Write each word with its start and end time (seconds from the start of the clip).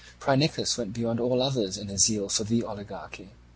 Phrynichus 0.19 0.57
also 0.57 0.81
went 0.81 0.93
beyond 0.95 1.19
all 1.19 1.43
others 1.43 1.77
in 1.77 1.87
his 1.87 2.05
zeal 2.05 2.27
for 2.27 2.43
the 2.43 2.63
oligarchy. 2.63 3.29